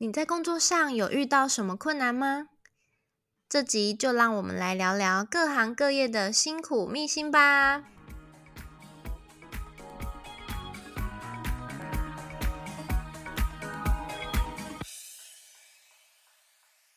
[0.00, 2.50] 你在工作上有遇到什么困难吗？
[3.48, 7.82] 这集就让我们来聊聊各行各业的辛苦秘辛吧。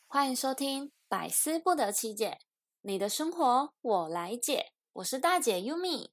[0.06, 2.28] 欢迎收听《百思不得其解》，
[2.82, 4.66] 你的生活我来解。
[4.92, 6.10] 我是大姐 Yumi，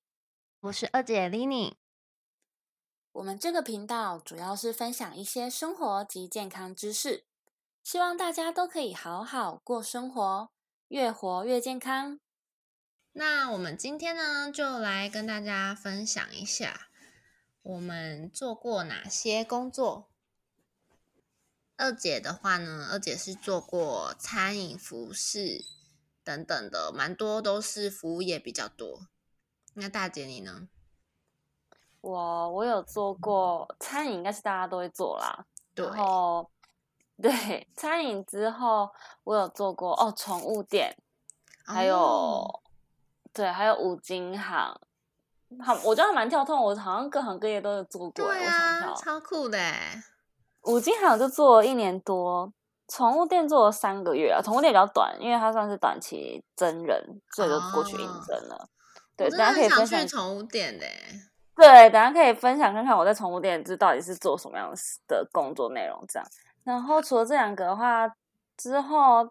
[0.62, 1.76] 我是二姐 Lini。
[3.20, 7.26] 我们这个频道主要是分享一些生活及健康知识，
[7.84, 10.50] 希望大家都可以好好过生活，
[10.88, 12.22] 越活越健康。
[13.12, 16.88] 那我们今天呢，就来跟大家分享一下
[17.62, 20.08] 我们做过哪些工作。
[21.76, 25.66] 二姐的话呢，二姐是做过餐饮、服饰
[26.24, 29.10] 等等的，蛮多都是服务业比较多。
[29.74, 30.70] 那大姐你呢？
[32.02, 35.45] 我我有做过餐饮，应该是大家都会做啦。
[35.76, 36.49] 对然后
[37.21, 38.90] 对餐饮之后，
[39.23, 40.98] 我有做过哦，宠物店，
[41.65, 42.62] 还有、哦
[43.34, 44.79] 对，还有五金行。
[45.62, 48.12] 好，我觉得还蛮跳痛，我好像各行各业都有做过。
[48.12, 50.02] 对啊，哦超酷的欸。
[50.63, 52.52] 五金行就做了一年多，
[52.87, 54.41] 宠物店做了三个月啊。
[54.41, 58.70] 宠物店比较短，因为它算是短期真人，所以就过去应哦征了。
[59.15, 61.29] 对，大家可以分享去宠物店的欸。
[61.60, 64.72] 对，等下可以分享看看我在宠物店这到底是做什么样
[65.07, 66.25] 的工作内容这样。
[66.63, 68.09] 然后除了这两个的话，
[68.56, 69.29] 之后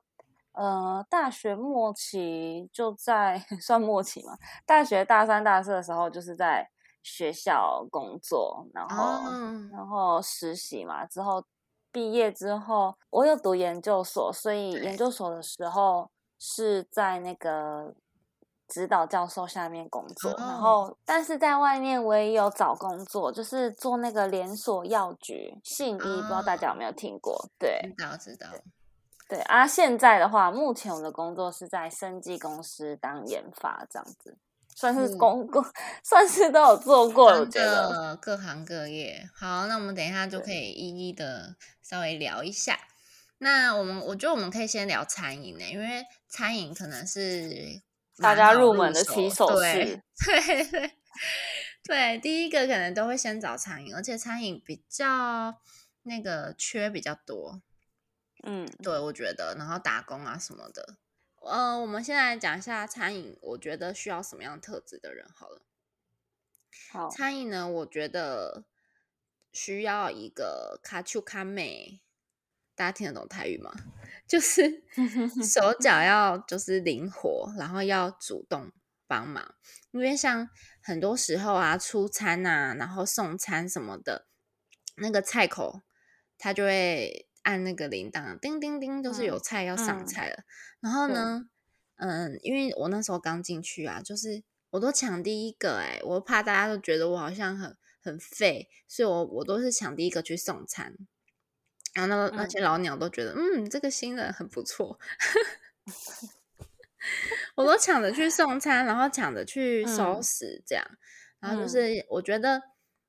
[0.53, 6.69] 呃，大学末期就在 算末期嘛，大学大三、大四的时候就是在
[7.03, 11.07] 学校工作，然后、哦然后实习嘛。
[11.07, 11.43] 之后
[11.91, 17.95] 毕业之后，我有读研究所，所以研究所的时候是在那个
[18.69, 27.49] 指导教授下面工作，然哦后但是在外面我也有找工作，就是做那个连锁药局信医，不知道大家有没有听过？
[27.59, 28.47] 对知道知道。
[29.29, 34.39] 对啊，现在的话，目前我的工作是在生技公司当研发这样子，
[34.75, 35.63] 算是嗯工工，
[36.03, 37.91] 算是都有做过，我真觉得。
[37.91, 39.29] 的各行各业。
[39.35, 42.79] 好，那我们等一下就可以一一的稍微聊一下。
[43.41, 47.81] 那我们我觉得我们可以先聊餐饮呢，因为餐饮可能是
[48.21, 50.93] 大家入门的手起手对式对对
[51.85, 55.61] 对，第一个可能都会先找餐饮，而且餐饮比较
[56.03, 57.63] 那个缺比较多。
[58.45, 60.97] 嗯，对，我觉得，然后打工啊什么的。
[61.41, 65.63] 呃，我们先来讲一下餐饮，我觉得需要什么样特质的人好了。
[66.93, 68.65] 好，餐饮呢，我觉得
[69.53, 72.01] 需要一个卡丘卡美，
[72.75, 73.73] 大家听得懂台语吗？
[74.29, 74.83] 就是
[75.43, 78.71] 手脚要就是灵活，然后要主动
[79.07, 79.55] 帮忙，
[79.91, 80.51] 因为像
[80.83, 84.27] 很多时候啊，出餐啊，然后送餐什么的，
[84.97, 85.81] 那个菜口
[86.37, 90.45] 他就会按那个铃铛，叮叮叮，就是有嗯菜要上嗯菜了。
[90.81, 91.49] 然后呢，
[91.97, 100.95] 嗯，因为我那时候刚进去啊，就是我都抢第一个、欸，我怕大家都觉得我好像很很废，所以我我都是抢第一个去送餐。
[101.99, 102.49] 然后那那嗯。
[102.49, 104.99] 些老鸟都觉得，嗯，这个新人很不错，
[107.57, 110.23] 我都抢着去送餐，然后抢着去收嗯。
[110.23, 110.85] 拾，这样，
[111.41, 111.69] 然后就嗯。
[111.69, 112.63] 是我觉得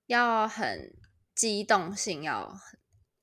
[0.07, 0.93] 要很
[1.35, 2.55] 机动性要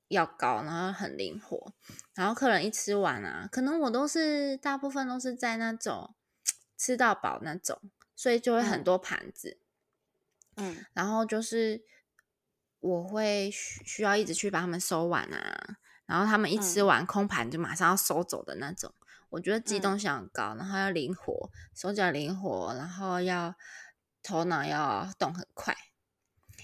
[0.09, 1.73] 要高，然后很灵活，
[2.15, 6.15] 然后客人一吃完啊，可能我都是大部分都是在那种
[6.77, 7.79] 吃到饱那种，
[8.15, 8.83] 所以就会很嗯。
[8.83, 9.59] 多盘子，
[10.55, 10.85] 嗯。
[10.93, 11.83] 然后就是
[12.79, 18.93] 我会需需要一直去把他们收完啊，然后他们一吃嗯完空盘就马上要收走的那种。
[19.29, 23.55] 我觉得机嗯动性很高，然后要灵活，手脚灵活，然后要
[24.23, 25.75] 头脑要动很快。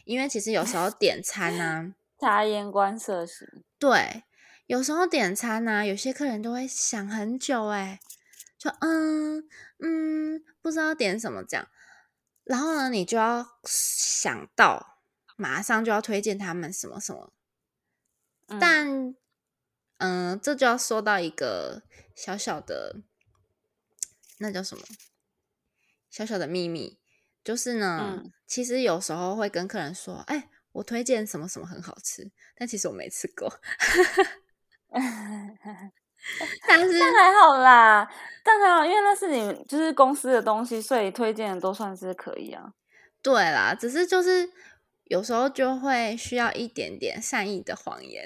[0.06, 3.48] 因为其实有时候点餐呢、 察言观色型，
[3.78, 4.24] 对，
[4.66, 8.00] 有时候点餐呢、有些客人都会想很久，哎，
[8.58, 9.48] 就嗯
[9.80, 11.68] 嗯，不知道点什么这样，
[12.46, 14.93] 然后呢，你就要想到，
[15.36, 17.32] 马上就要推荐他们什么什么，
[18.48, 19.16] 嗯但
[19.98, 21.84] 嗯，这就要说到一个
[22.16, 22.98] 小小的，
[24.40, 24.84] 那叫什么？
[26.10, 27.00] 小小的秘密，
[27.44, 33.52] 就是呢，嗯其实有时候会跟客人说，哎，我推荐什么什么很好吃，但其实我没吃过。
[36.68, 38.08] 但是但还好啦，
[38.44, 42.74] 但还好，因为那是你们就是公司的东西，所以推荐的都算是可以啊。
[43.22, 44.50] 对啦，只是就是
[45.06, 48.26] 有时候就会需要一点点善意的谎言，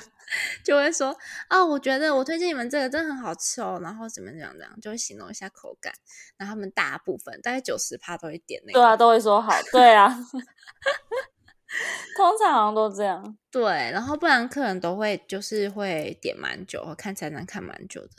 [0.64, 1.16] 就会说
[1.50, 5.92] 哦，我觉得我推荐你们这个真的很好吃哦，然后怎么怎么样，怎样就会形容一下口感。
[6.36, 10.08] 然后他们大部分大概九十趴都会点那个，对啊，都会说好，对啊，
[12.16, 13.36] 通常好像都这样。
[13.50, 13.62] 对，
[13.92, 18.10] 然后不然客人都会就是会点蛮久，看菜单看蛮久的，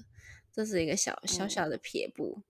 [0.54, 2.42] 这是一个小小小的撇步。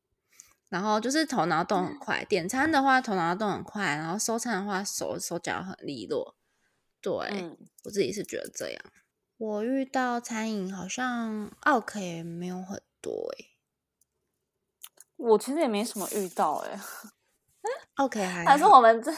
[0.69, 6.35] 然后就是头脑动很快，点餐的话头脑动很快，然后收餐的话手手脚很利落。
[6.99, 7.13] 对
[7.83, 8.81] 我自己是觉得这样。
[9.37, 13.45] 我遇到餐饮好像 OK 没有很多哎，
[15.15, 16.79] 我其实也没什么遇到哎。
[17.97, 19.13] OK 还还是我们在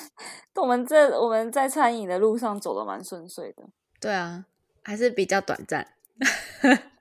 [0.55, 3.63] 我们这我们在餐饮的路上走的蛮顺遂的。
[3.99, 4.45] 对啊，
[4.83, 5.95] 还是比较短暂。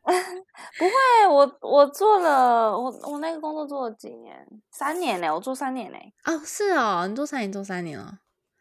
[0.79, 6.15] 不会，我我做了，我我那个工作做了几年，三年嘞，我做三年嘞。
[6.25, 8.21] 哦，是哦，你做三年做三年了。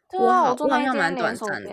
[0.10, 1.72] 对啊，我做那蛮短暂的。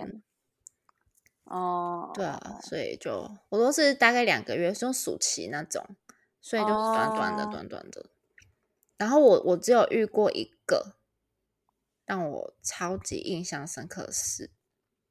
[1.43, 5.85] 哦，对啊，所以就我都是大概两个月，是用暑期那种，
[6.41, 8.05] 所以就是短短的、短短的。
[8.97, 10.95] 然后我我只有遇过一个
[12.05, 14.51] 让我超级印象深刻的事，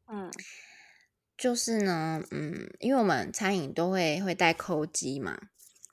[0.09, 0.31] 嗯。
[1.37, 5.39] 就是呢，嗯，因为我们餐饮都会会带扣机嘛，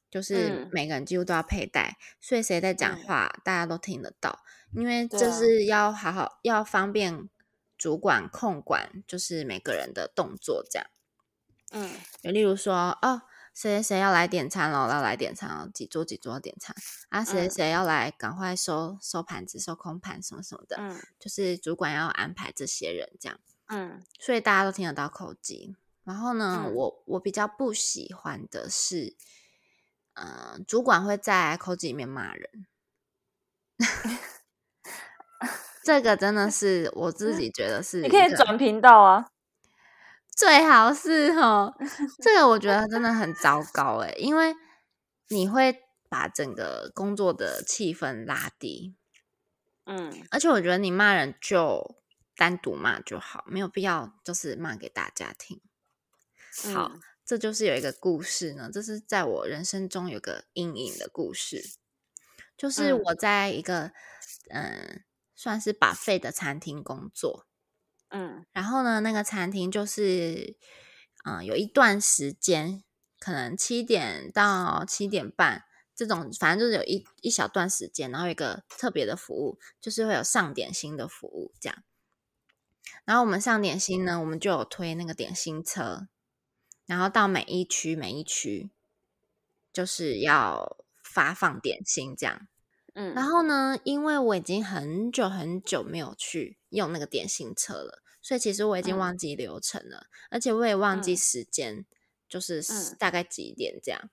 [0.09, 4.39] 就是每个人几乎都要佩戴，所以谁在讲话，大家都听得到。
[4.73, 7.27] 因为这是要好好要方便
[7.77, 10.87] 主管控管，就是每个人的动作这样。
[11.71, 11.89] 嗯，
[12.21, 13.23] 就例如说，哦，
[13.53, 16.75] 谁谁谁要来点餐了，要来点餐了，几桌几桌点餐
[17.09, 23.39] 啊，谁谁谁要来赶快收收盘子、收空盘什么什么的，嗯，就是主管要安排这些人这样。
[23.71, 25.77] 嗯，所以大家都听得到口技。
[26.03, 29.15] 然后呢，我我比较不喜欢的是，
[30.15, 32.65] 嗯，主管会在口技里面骂人。
[35.83, 39.31] 这个真的是我自己觉得是，你可以转频道啊，
[40.35, 41.73] 最好是哈。
[42.21, 44.55] 这个我觉得真的很糟糕哎，因为
[45.29, 48.95] 你会把整个工作的气氛拉低。
[49.85, 52.00] 嗯，而且我觉得你骂人就。
[52.41, 55.61] 单独骂就好，没有必要就是骂给大家听。
[56.73, 56.93] 好，
[57.23, 61.75] 这就是有一个故事呢，这是在我人生中有个阴影的故事，
[62.57, 63.91] 就是我在一个
[64.49, 65.03] 嗯，
[65.35, 67.45] 算是把费的餐厅工作。
[68.09, 70.57] 嗯，然后呢，那个餐厅就是
[71.23, 72.83] 嗯，有一段时间，
[73.19, 75.65] 可能七点到七点半
[75.95, 81.83] 这种，反正就是有一一小段时间，然后一个特别的服务，就是会有上点心的服务这样。
[83.05, 86.07] 然后我们上点心呢，我们就有推那个点心车，
[86.85, 88.69] 然后到每一区每一区，
[89.73, 92.47] 就是要发放点心这样。
[92.93, 101.85] 嗯，然后呢，因为我已经很久很久没有去用那个点心车了，所以其实我已经忘记流程了，而且我也忘记时间，
[102.27, 102.61] 就是
[102.99, 104.09] 大概几点这样。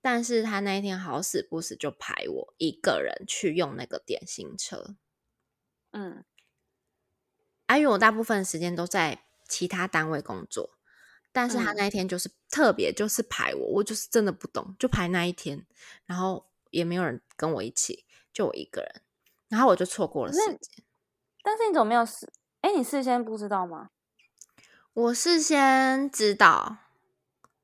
[0.00, 4.96] 但是他那一天好死不死就排我一个人去用那个点心车。
[5.90, 6.24] 嗯。
[7.78, 10.70] 因为我大部分时间都在其他单位工作，
[11.32, 15.66] 但是他那一天就是特别就是排我，我就是真的不懂，就排那一天，
[16.06, 19.02] 然后也没有人跟我一起，就我一个人，
[19.48, 20.58] 然后我就错过了时间。
[21.42, 22.32] 但是你怎么没有事？
[22.60, 23.90] 哎，你事先不知道吗？
[24.94, 26.76] 我事先知道，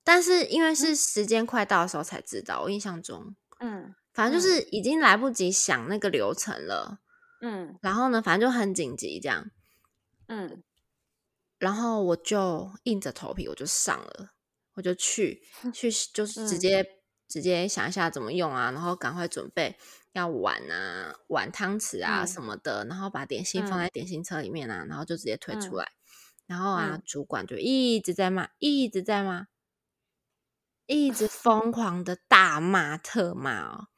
[0.03, 2.63] 但是因为是时间快到的时候才知道。
[2.63, 6.99] 我印象中，嗯，反正就是已经来不及想那个流程了，
[7.41, 9.51] 嗯，然后呢，反正就很紧急这样。
[10.29, 10.63] 嗯，
[11.59, 14.31] 然后我就硬着头皮，我就上了，
[14.75, 15.43] 我就去
[15.75, 19.77] 去，就是直接直接想一下怎么用啊，然后赶快准备
[20.13, 25.93] 要碗啊、碗、汤匙啊什么的，然后把点心放在点心车里面啊，然后就直接推出来，
[26.47, 29.47] 然后啊，主管就一直在骂，一直在骂，
[30.87, 33.89] 一直疯狂的大骂特骂哦，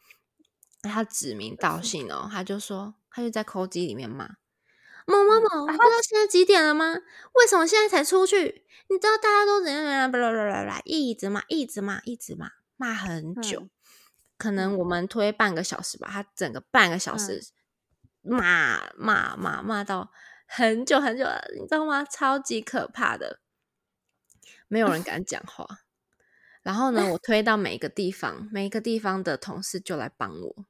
[0.83, 4.37] 他指名道 姓哦，他就说他就在扣机里面骂。
[5.11, 6.95] 某某某，不知道现在几点了吗？
[7.35, 8.65] 为什么现在才出去？
[8.89, 10.11] 你知道大家都怎样怎样？
[10.11, 13.69] 巴拉巴拉巴拉，一直骂，一直骂，一直骂，骂很久。
[14.37, 17.45] 可能我们推半个小时吧，他整个半个小时
[18.23, 20.11] 骂骂骂骂到
[20.47, 21.25] 很久很久，
[21.55, 22.05] 你知道吗？
[22.05, 23.41] 超级可怕的，
[24.67, 25.67] 没有人敢讲话。
[26.63, 30.65] 然后呢，我推到每一个地方，每一个地方的同事就来帮我，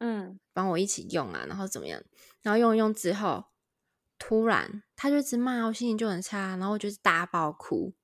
[0.00, 2.02] 嗯，帮我一起用啊，然后怎么样？
[2.42, 3.49] 然后用用之后。
[4.20, 7.94] 突然，他就一直骂我，心情就很差，然后我就是大爆哭，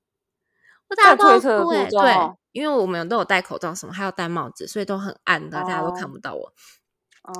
[0.88, 6.52] 我大爆哭哎，对，因为我们都有戴口罩，什么还有戴帽子，所以都很暗的，大家都看不到我。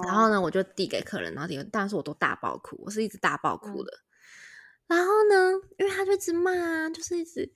[0.04, 3.92] 然后呢，我就递给客人，然后递，但是我都大爆哭，我是一直大爆哭的。
[4.87, 7.50] 然后呢，因为他就一直骂，就是一直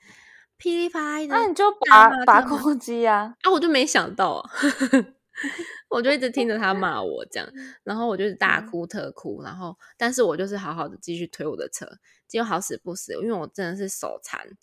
[0.57, 3.35] 噼里啪啦，那你就拔拔公鸡啊？
[3.43, 4.43] 啊，我就没想到。
[5.89, 7.49] 我就一直听着他骂我这样，
[7.83, 11.87] 然后我就是大哭特哭，然后但是我就是好好的继续推我的车，
[12.29, 14.57] 结果好死不死，因为我真的是手残，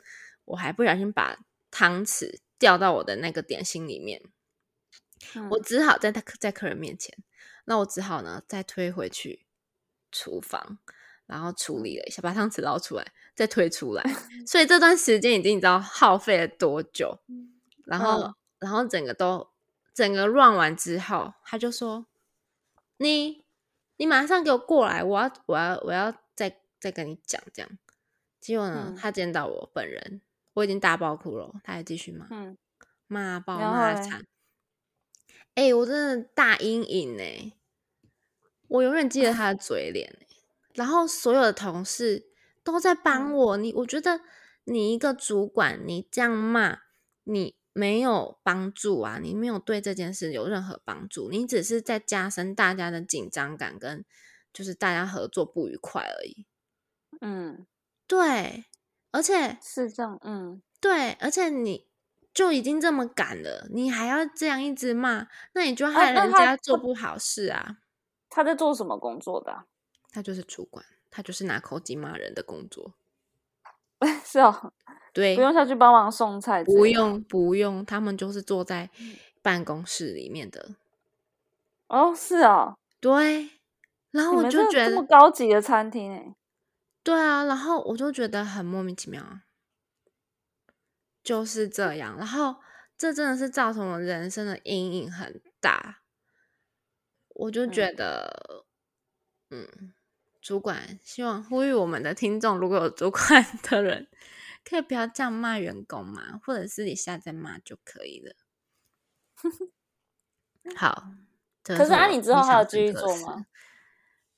[0.45, 1.37] 我还不小心把
[1.69, 4.21] 汤匙掉到我的那个点心里面，
[5.51, 7.17] 我只好在他在客人面前，
[7.65, 9.45] 那我只好呢再推回去
[10.11, 10.79] 厨房，
[11.25, 14.03] 然后处理了一下，把汤匙捞出来，再推出来，
[14.47, 17.19] 所以这段时间已经你知道耗费了多久，
[17.85, 19.49] 然后然后整个都
[19.97, 22.05] 整个乱完之后，他就说
[22.97, 23.43] 你
[23.95, 27.71] 你马上给我过来，我要我要我要再再跟你讲这样，
[28.39, 30.21] 结果呢，他见到我本人。
[30.53, 32.27] 我已经大爆哭了，他还继续骂，
[33.07, 34.27] 骂爆骂惨。
[35.55, 37.53] 哎，我真的大阴影呢，
[38.67, 40.15] 我永远记得他的 嘴脸。
[40.75, 42.27] 然后所有的同事
[42.63, 44.21] 都在帮我，你我觉得
[44.65, 46.81] 你一个主管，你这样骂，
[47.23, 54.03] 你没有帮助啊，你没有对这件事有任何帮助，你只是在加深大家的紧张感，跟
[54.51, 56.47] 就是大家合作不愉快而已。
[57.21, 57.67] 嗯，
[58.07, 58.65] 对。
[59.11, 61.87] 而且是这样，嗯，对，而且你
[62.33, 67.77] 就已经这么赶了，你还要这样一直骂，那你就害人家做不好事啊。
[68.29, 69.65] 他在做什么工作的？
[70.11, 72.95] 他就是主管，他就是拿口技骂人的工作。
[74.23, 74.73] 是哦，
[75.17, 78.87] 对，不用下去帮忙送菜，不用不用，他们就是坐在
[79.41, 80.75] 办公室里面的。
[81.87, 83.49] 哦，是哦，对，
[84.11, 86.35] 然后我就觉得这么高级的餐厅哎。
[87.01, 89.23] 对啊，然后我就觉得很莫名其妙，
[91.23, 92.15] 就是这样。
[92.19, 92.57] 然后
[92.95, 96.01] 这真的是造成我人生的阴影很大。
[97.29, 98.65] 我就觉得，
[99.49, 99.93] 嗯，
[100.41, 104.07] 主管希望呼吁我们的听众，如果有主管的人，
[104.67, 108.35] 可以不要这样骂员工嘛，或者私底下再骂就可以了。
[110.75, 111.11] 好，
[111.63, 113.45] 可是啊，你之后还有继续做吗？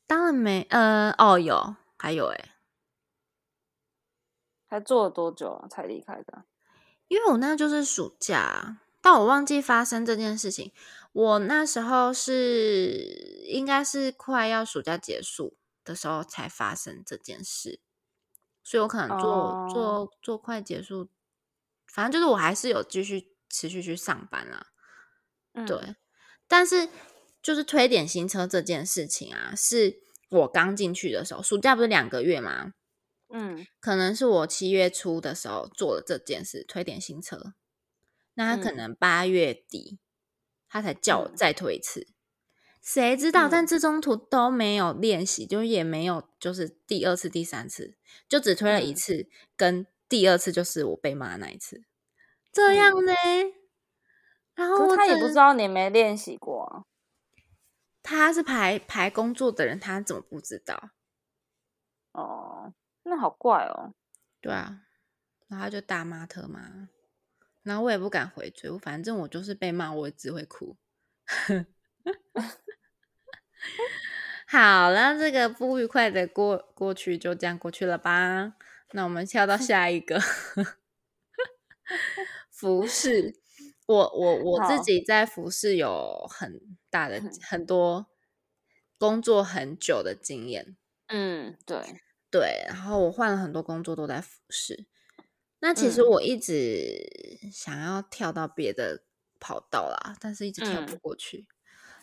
[0.05, 2.55] 当然没，呃，哦，有，还有，哎。
[4.67, 5.67] 还做了多久啊？
[5.67, 6.45] 才离开的？
[7.07, 10.71] 因为我那就是暑假，但我忘记发生这件事情。
[11.11, 17.79] 我那时候是应该是快要暑假结束的时候才发生这件事，
[18.69, 21.09] 所以我可能做做做快结束，
[21.87, 24.67] 反正就是我还是有继续持续去上班啦。
[25.65, 25.95] 对，
[26.47, 26.87] 但是
[27.41, 29.99] 就是推点新车这件事情啊，是
[30.29, 32.73] 我刚进去的时候，暑假不是两个月吗？
[33.29, 37.55] 嗯，可能是我七月初的时候做了这件事，推点新车。
[38.35, 39.97] 那他可能八月底，
[40.67, 42.07] 他才叫我再推一次，
[42.91, 43.47] 谁知道？
[43.47, 47.95] 但这中途都没有练习，就也没有就是第二次、第三次，
[48.27, 51.83] 就只推了一次，跟第二次就是我被骂那一次，
[52.51, 53.13] 这样呢？
[54.55, 56.87] 然后他也不知道你没练习过，
[58.01, 60.89] 他是排排工作的人，他怎么不知道？
[62.13, 62.73] 哦。
[63.03, 63.93] 那好怪哦，
[64.41, 64.81] 对啊，
[65.47, 66.89] 然后就大骂特骂，
[67.61, 70.75] 然后我也不敢回嘴，反正我就是被骂，我也只会哭。
[74.47, 78.53] 好了，这个不愉快的过过去就这样过去了吧？
[78.91, 80.19] 那我们跳到 下一个
[82.49, 83.35] 服饰。
[83.85, 88.05] 我我我自己在服饰有很大的很多
[88.99, 90.77] 工作很久的经验。
[91.07, 92.01] 嗯，对。
[92.31, 94.85] 对，然后我换了很多工作，都在服饰。
[95.61, 96.95] 那其实我一直
[97.51, 99.01] 想要跳到别的
[99.39, 101.47] 跑道啦，但是一直跳不过去，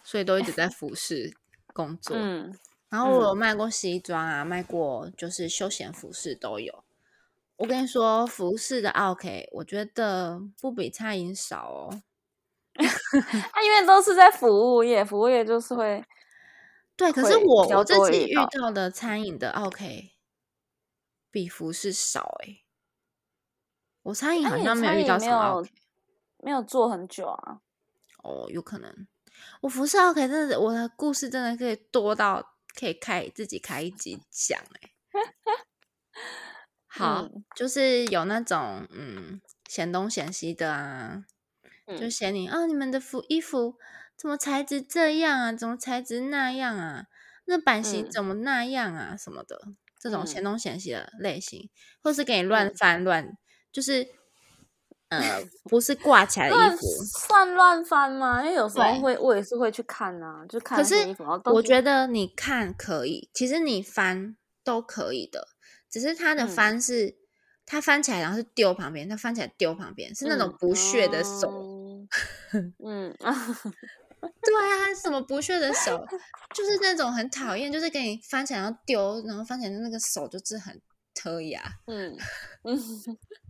[0.02, 1.36] 所以都一直在服饰
[1.76, 2.16] 工作。
[2.18, 6.82] 嗯，然后我有卖过西装啊，卖过就是休闲服饰都有。
[7.56, 12.02] 我跟你说，服饰的 OK，我觉得不比餐饮少哦。
[13.52, 16.04] 啊，因为都是在服务业，服务业就是会
[16.96, 17.12] 对。
[17.12, 20.12] 可是我我自己遇到的餐饮的 OK。
[21.30, 22.62] 比服饰少哎，
[24.04, 25.62] 我餐饮好像没有遇到什么，
[26.42, 27.60] 没有做很久啊。
[28.22, 29.06] 哦，有可能。
[29.62, 34.92] 我服饰 OK，真的，我的故事真的可以多到可以开自己开一集 讲哎。
[36.86, 41.24] 好，就是有那种嗯嫌东嫌西的啊，
[41.98, 43.76] 就嫌你啊，你们的服衣服
[44.16, 47.06] 怎么材质这样啊，怎么材质那样啊，
[47.44, 49.60] 那版型怎么那样啊什么的。
[49.98, 51.68] 这种嫌东嫌西的类型，
[52.00, 53.36] 或是给你乱翻乱，
[53.72, 54.06] 就是
[55.08, 58.42] 呃，不是挂起来的衣服，算乱翻吗？
[58.44, 60.76] 因为有时候会，我也是会去看啊，就看。
[60.78, 60.94] 可是
[61.44, 65.48] 我觉得你看可以，其实你翻都可以的，
[65.90, 67.16] 只是他的翻是
[67.64, 72.06] 他翻起来，然后是丢旁边，他翻起来丢旁边，是那种不屑的手，
[72.84, 73.14] 嗯。
[74.42, 76.04] 对啊，什么不屑的手，
[76.52, 80.80] 就是那种很讨厌，就是给你翻起来然后丢，然后翻起来的那个手就是很
[81.14, 82.16] 特牙，嗯
[82.64, 82.76] 嗯，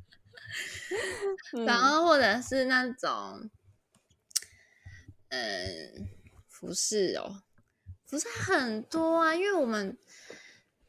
[1.66, 3.50] 然后或者是那种，
[5.28, 6.08] 嗯，
[6.48, 7.42] 服饰哦，
[8.04, 9.96] 服饰很多啊，因为我们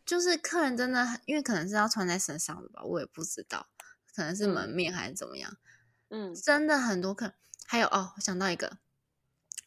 [0.06, 3.68] 就是客人真的很，因为可能是要穿在身上的吧，我也不知道，
[4.16, 5.58] 可能是门面还是怎么样，
[6.10, 6.34] 嗯。
[6.36, 7.34] 真的很多客人，
[7.66, 8.78] 还有哦，我想到一个，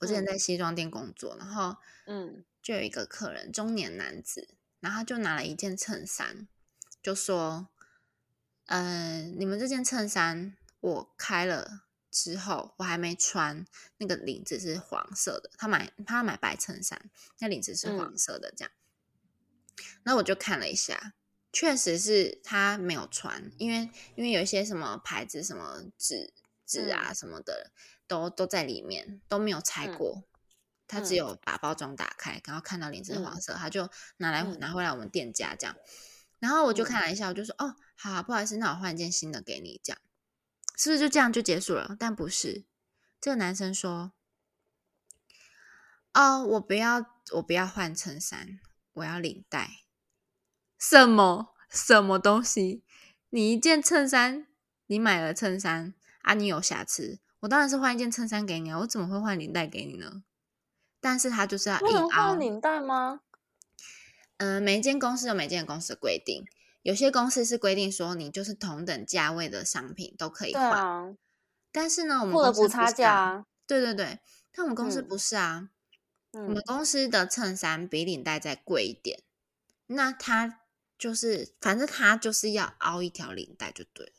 [0.01, 0.27] 我之前嗯。
[0.27, 2.45] 在西装店工作，然后嗯。
[2.63, 6.47] 就有一个客人，中年男子，然后他就拿了一件衬衫，
[7.03, 7.69] 就说
[8.71, 15.51] ：“呃，你们这件衬衫我开了之后，我还没穿，那个领子是黄色的。
[15.59, 17.11] 他买他买白衬衫，
[17.41, 18.71] 那领子是黄嗯色的，这样。
[20.05, 21.15] 那我就看了一下，
[21.53, 26.33] 确实是他没有穿，因为因为有一些什么牌子、什么纸
[26.65, 27.73] 纸啊什么的，
[28.07, 30.23] 都都在里面，都没有拆嗯过。
[30.87, 35.75] 他只嗯有把包装打开，然后看到领子是黄嗯色，他就拿来嗯拿回来我们店家这样。
[36.41, 40.01] 然后我就嗯看了一下，我就说：“哦，好啊、不好意思，那我换一件新的给你，这样
[40.77, 42.65] 是不是就这样就结束了？”但不是，
[43.21, 44.13] 这个男生说
[46.15, 48.59] ：“哦，我不要，我不要换衬衫，
[48.95, 49.71] 我要领带。
[50.79, 52.83] 什么什么东西？
[53.29, 54.47] 你一件衬衫，
[54.87, 60.25] 你买了衬衫啊，你有瑕疵，我当然是换一件衬衫给你啊，我怎么会换领带给你呢？
[61.03, 63.21] 但是他就是要不硬凹领带吗？
[64.41, 66.47] 嗯、每一间公司有每间公司的规定，
[66.81, 71.15] 有些公司是规定说你就是同等价位的商品都可以对换，啊，
[71.71, 73.45] 但是呢，我们不是补差价。
[73.67, 74.19] 对对对，
[74.51, 75.69] 但我们公司嗯不是啊，
[76.33, 79.23] 我们嗯公司的衬衫比领带再贵一点，
[79.89, 80.63] 那他
[80.97, 84.13] 就是反正他就是要凹一条领带就对了，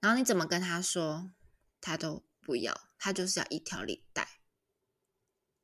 [0.00, 1.30] 然后你怎么跟他说，
[1.80, 4.28] 他都不要，他就是要一条领带。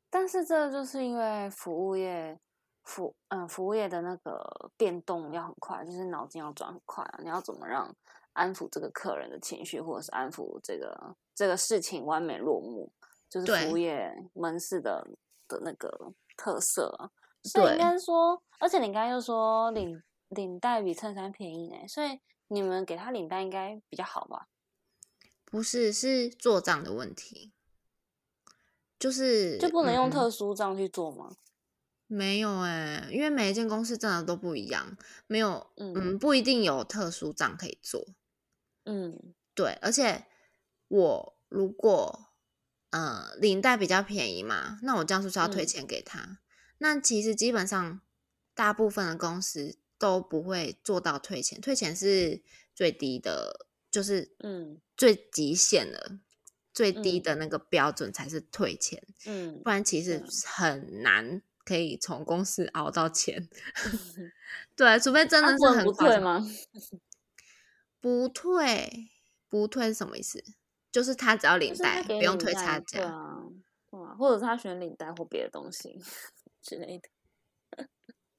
[0.09, 2.39] 但是这就是因为服务业
[2.85, 7.19] 服嗯服务业的那个变动要很快，就是脑筋要转很快啊。
[7.23, 7.95] 你要怎么让
[8.33, 12.91] 安抚这个客人的情绪，或者是安抚这个这个事情完美落幕，
[13.29, 15.07] 就是服务业门市的
[15.47, 17.11] 的那个特色啊。
[17.45, 24.49] 所以对应该说，而且你刚才又说领领带比衬衫便宜呢，所以你们给他领带应该比较好吧？
[25.45, 27.53] 不是，是做账的问题，
[28.99, 31.37] 就是就不能用嗯特殊账去做吗？
[32.13, 34.97] 没有哎、因为每一间公司真的都不一样，
[35.27, 35.93] 没有嗯。
[35.95, 38.07] 嗯不一定有特殊账可以做。
[38.87, 39.35] 嗯。
[39.55, 40.27] 对，而且
[40.89, 42.27] 我如果
[42.91, 45.67] 呃领带比较便宜嘛，那我这样是不是要退嗯。
[45.67, 46.39] 钱给他？
[46.79, 48.01] 那其实基本上
[48.55, 52.43] 大部分的公司都不会做到退钱，退钱是
[52.75, 54.81] 最低的，就是嗯。
[54.97, 56.21] 最极限了，
[56.75, 57.23] 最低嗯。
[57.23, 63.49] 的那个标准才是退钱，嗯不然其实很难可以从公司熬到钱。
[64.77, 66.47] 对，除非真的是很夸张退吗？
[68.01, 69.11] 不退，
[69.49, 70.43] 不退是什么意思？
[70.91, 72.99] 就是他只要领带，不用退差价。
[72.99, 73.39] 对啊，
[73.91, 75.99] 对啊，或者是他选领带或别的东西
[76.61, 77.09] 之类的。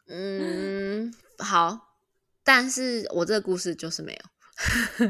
[0.06, 1.96] 嗯，好，
[2.44, 5.08] 但是我这个故事就是没有，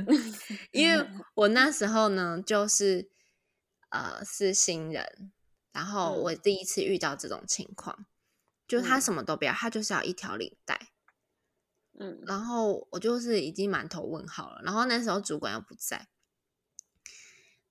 [0.71, 3.09] 因为我那时候呢，就是
[3.89, 5.32] 呃是新人，
[5.73, 8.05] 然后我嗯第一次遇到这种情况，
[8.65, 9.01] 就是他嗯。
[9.01, 10.93] 什么都不要，他就是要一条领带，
[11.99, 12.21] 嗯。
[12.25, 16.07] 然后我就是已经满头问号了，然后那时候主管又不在，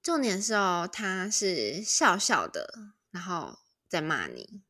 [0.03, 4.63] 重点是哦，他是笑笑的，然后在骂你，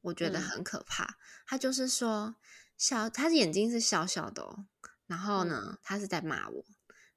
[0.00, 0.42] 我觉得嗯。
[0.42, 1.18] 很可怕。
[1.46, 2.36] 他就是说
[2.76, 4.66] 笑，他的眼睛是笑笑的哦，
[5.06, 6.64] 然后呢，他是在骂我，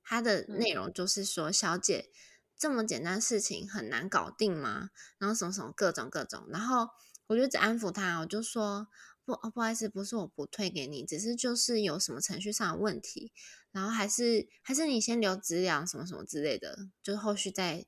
[0.04, 2.12] 他的内嗯容就是说，小姐
[2.60, 4.90] 这么简单的事情很难搞定吗？
[5.18, 6.90] 然后什么什么各种各种，然后
[7.28, 8.90] 我就只安抚他，我就说
[9.24, 13.32] 不，哦，不好意思，不是我不退给你，只是就是有什么程序上的问题，
[13.72, 17.86] 然后还是还是你先留资料什么什么之类的，就是后续再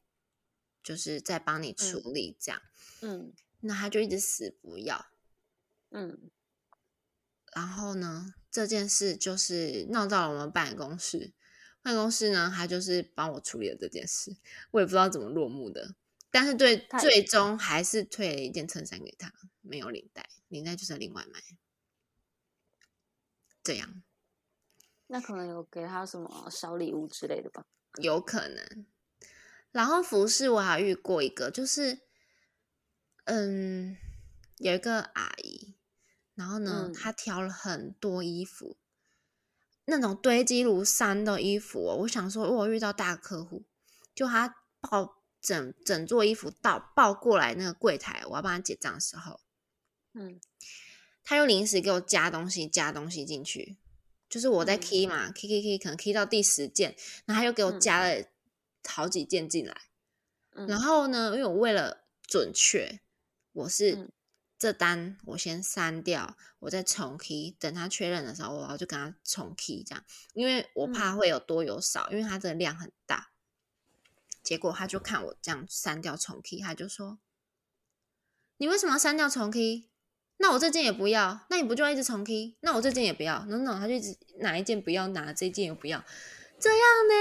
[0.81, 2.61] 就是再帮你处理这样。
[3.01, 5.07] 嗯那他就一直死不要，
[5.89, 6.31] 嗯
[7.53, 11.33] 然后呢，这件事就是闹到了我们办公室。
[11.81, 14.35] 办公室呢，他就是帮我处理了这件事，
[14.71, 15.95] 我也不知道怎么落幕的。
[16.29, 21.41] 但是对，最终还是退了一件衬衫给他，没有领带，领带就是另外买。
[23.63, 24.01] 这样
[25.07, 27.65] 那可能有给他什么小礼物之类的吧？
[28.01, 28.85] 有可能。
[29.71, 31.99] 然后服饰我还遇过一个，就是
[33.25, 33.97] 嗯，
[34.57, 35.75] 有一个阿姨，
[36.33, 38.77] 然后呢，嗯她挑了很多衣服，
[39.85, 41.95] 那种堆积如山的衣服哦。
[42.01, 43.63] 我想说，我有遇到大客户，
[44.13, 49.39] 就他抱整整座衣服到抱过来那个柜台，我要帮他结账的时候，
[50.13, 50.39] 嗯
[51.23, 53.77] 他又临时给我加东西，加东西进去，
[54.27, 58.25] 就是我在 key 嘛，key key key，可能 key 到第十件，然后他又给我加了
[58.87, 59.81] 好几件进来。
[60.67, 62.99] 然后呢，因为我为了准确，
[63.53, 64.11] 我是
[64.61, 73.31] 这单我先删掉，我再重 key，等他确认的时候，我就跟他重 key 这样，因为我怕会有多有少，因为他的量很大。
[74.43, 77.17] 结果他就看我这样删掉重 key，他就说
[78.57, 79.89] ：“你为什么要删掉重 key？
[80.37, 82.55] 那我这件也不要，那你不就要一直重 key？
[82.59, 86.05] 那我这件也不要，no no，他就一直哪一件不要拿，这件也不要，
[86.59, 87.13] 这样呢？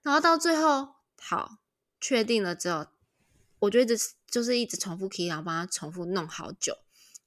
[0.00, 1.58] 然后到最后，好
[2.00, 2.86] 确定了之后，
[3.58, 6.78] 我就一直就是一直重复 key，然后帮他重复弄好久。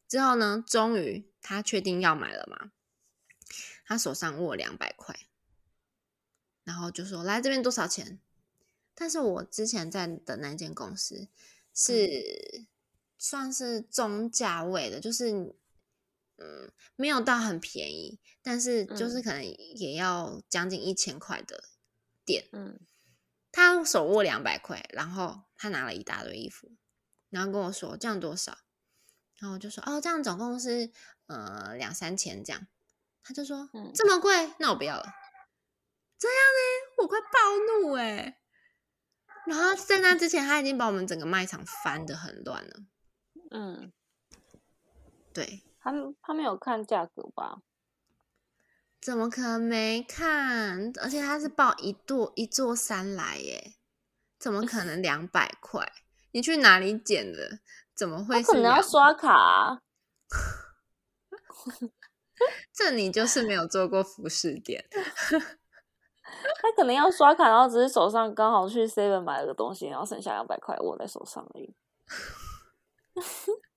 [0.07, 2.71] 之后呢，终于他确定要买了嘛，
[3.85, 5.27] 他手上握两百块，
[6.63, 8.19] 然后就说：来这边多少钱？”
[8.95, 11.29] 但是我之前在的那间公司
[11.73, 12.65] 是
[13.17, 15.31] 算是中价位的，就是
[16.37, 21.63] 嗯没有到很便宜，但是就是可能也要将近一千块的
[22.25, 22.49] 店。
[22.51, 22.77] 嗯，
[23.51, 26.71] 他手握两百块，然后他拿了一大堆衣服，
[27.29, 28.57] 然后跟我说这样多少，
[29.39, 30.91] 然后我就说哦这样总共是
[31.27, 32.67] 呃两三千这样，
[33.23, 35.13] 他就说这么贵，那我不要了。
[36.17, 38.37] 这样呢，我快暴怒哎。
[39.45, 42.81] 然后在那之前，他已经把我们整个卖场翻的很乱了。
[43.51, 43.91] 嗯，
[45.33, 47.61] 对，他他没有看价格吧？
[49.01, 50.91] 怎么可能没看？
[51.01, 53.75] 而且他是报一座一座山来耶，
[54.37, 55.91] 怎么可能两百块？
[56.31, 57.59] 你去哪里捡的？
[57.95, 58.43] 怎么会？
[58.43, 59.81] 可能要刷卡。
[62.73, 64.85] 这你就是没有做过服饰店。
[66.61, 71.75] 他可能要刷卡，然后只是手上刚好去 Seven 买了个东西，然后剩下两百块握在手上而已。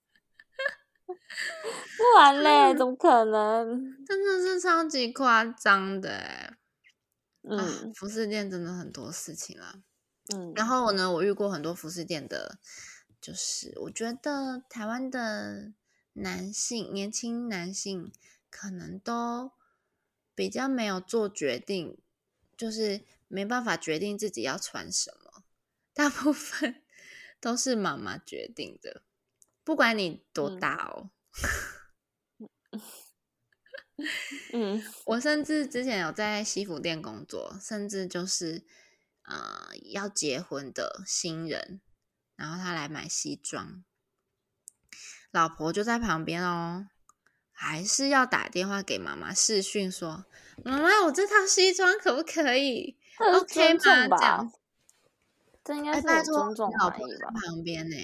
[1.97, 4.05] 不然嘞，怎么可能？
[4.05, 6.55] 真的是超级夸张的
[7.43, 9.83] 嗯，服饰店真的很多事情啊。
[10.35, 12.59] 嗯，然后呢，我遇过很多服饰店的，
[13.21, 15.73] 就是我觉得台湾的
[16.15, 18.13] 男性，年轻男性
[18.51, 19.53] 可能都
[20.35, 21.99] 比较没有做决定。
[22.55, 25.43] 就是没办法决定自己要穿什么，
[25.93, 26.81] 大部分
[27.41, 29.03] 都是妈妈决定的，
[29.65, 31.11] 不管你多大哦。
[34.53, 38.65] 嗯，我甚至之前有在西服店工作，甚至就是
[39.25, 41.81] 呃要结婚的新人，
[42.37, 43.85] 然后他来买西装，
[45.31, 46.89] 老婆就在旁边哦。
[47.55, 50.25] 还是要打电话给妈妈视讯说
[50.65, 53.79] ：“妈妈，我这套西装可不可以？OK 吗？”
[54.19, 54.53] 这样，
[55.63, 57.97] 这应该是尊重老婆在旁边呢。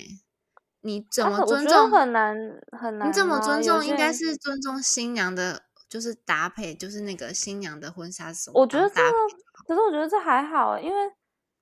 [0.80, 1.90] 你怎么尊重？
[1.90, 2.36] 很难
[2.72, 3.08] 很难。
[3.08, 3.84] 你怎么尊重？
[3.84, 8.60] 应该是尊重新娘的，就是搭配，就是那个新娘的婚纱什么。
[8.60, 9.12] 我觉得这个，
[9.66, 11.12] 可是我觉得这还好，因为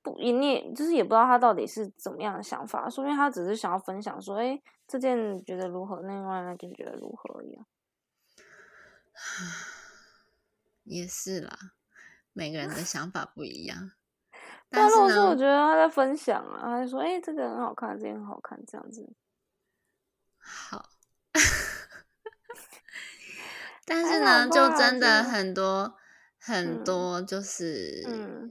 [0.02, 6.00] 不，你也就是也不知道他到底是怎么样的想法，说明他只是想要分享说：“哎，这件觉得如何？
[6.02, 7.66] 另外那件觉得如何？”一样。
[10.84, 11.72] 也是啦，
[12.32, 13.92] 每个人的想法不一样。
[14.68, 19.08] 但是呢，我觉得他在分享啊，他就说：“哎，这个很好看，这个很好看，这样子。”
[20.38, 20.90] 好。
[23.84, 25.96] 但是呢，就真的很多
[26.38, 28.50] 很多，就是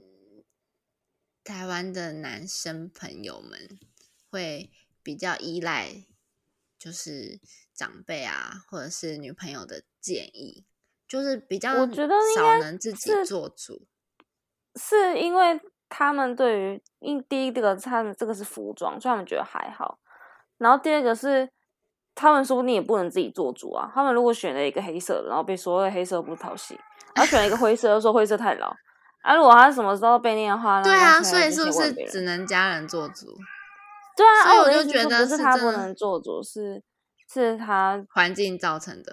[1.44, 3.78] 台湾的男生朋友们
[4.30, 6.06] 会比较依赖，
[6.78, 7.38] 就是
[7.74, 9.84] 长辈啊，或者是女朋友的。
[9.98, 10.64] 建议
[11.08, 13.88] 就是比较，我觉得少能自己做主，
[14.76, 19.98] 是因为他们对于因第一这个他们这个是服装，所以他们觉得还好。
[20.58, 21.48] 然后第二个是
[22.14, 23.90] 他们说不定也不能自己做主啊。
[23.94, 26.78] 他们如果选了一个黑色的，然后被所谓黑色不讨喜，
[27.14, 28.74] 然后选了一个灰色，又说灰色太老。
[29.22, 33.26] 啊，如果他什么时候被念的话，对啊，所以是不是只能家人做主？
[34.16, 36.82] 对啊，所以我就觉得是他不能做主，是
[37.32, 39.12] 是他环境造成的。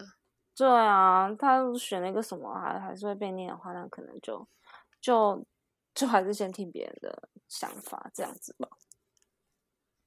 [0.55, 4.47] 对啊，他选了一个什么还还是会被念的话，那可能就
[5.01, 5.43] 就
[5.93, 8.67] 就还是先听别人的想法这样子吧。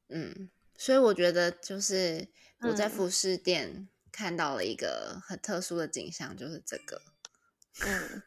[0.09, 2.29] 嗯，所以我觉得就是
[2.61, 7.03] 我在服饰店看到了一个很特殊的景象，就是这个。
[7.81, 8.22] 嗯，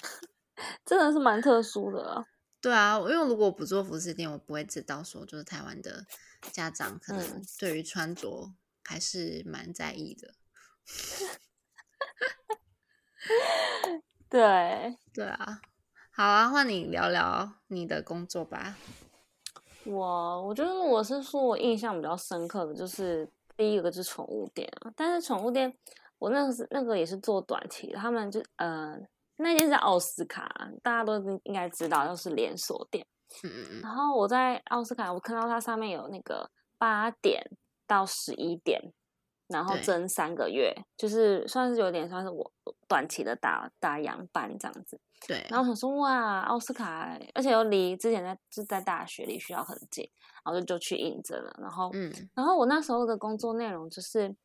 [0.84, 2.26] 真的是蛮特殊的。
[2.60, 6.06] 对啊，因为如果不做服饰店，我不会知道说，就是台湾的
[6.50, 10.34] 家长可能对于穿着还是蛮在意的。
[14.28, 15.60] 对 对啊，
[16.18, 18.76] 好啊，换你聊聊你的工作吧。
[19.84, 25.72] 我我觉得我是说我印象比较深刻的就是第一个就是宠物店啊，但是宠物店
[26.18, 28.98] 我那个是那个也是做短期的，他们就呃
[29.36, 30.52] 那间是奥斯卡，
[30.82, 33.06] 大家都应该知道，就是连锁店。
[33.44, 37.40] 嗯嗯嗯，然后我在奥斯卡，我看到它上面有那个八点
[37.86, 38.92] 到十一点，
[39.48, 42.50] 然后对蒸三个月，就是算是有点算是我
[42.86, 45.00] 短期的打打烊班这样子。
[45.26, 50.08] 对，然后我想说哇，奥斯卡，而且又离之前在就在大学离学校很近，
[50.44, 51.56] 然后就就去应征了。
[51.60, 54.36] 然后，嗯然后我那时候的工作内容就是，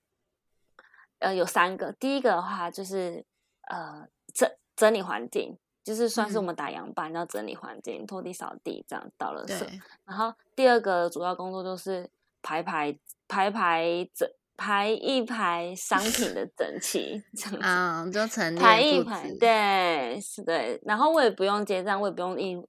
[1.20, 1.92] 呃，有三个。
[1.92, 3.24] 第一个的话就是
[3.70, 9.82] 呃整整理环境，就是算是我嗯们打烊班要整理环境、拖地、扫地这样倒垃圾。
[10.06, 12.10] 然后第二个主要工作就是
[12.42, 17.68] 排排排排整排一排商品的整齐这样子。
[17.68, 20.80] 啊，就陈排一排，置，对，是对。
[20.86, 22.66] 然后我也不用结账，我也不用应